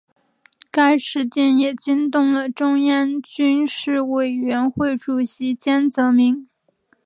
[0.71, 6.49] 该事件也惊动了中央军事委员会主席江泽民。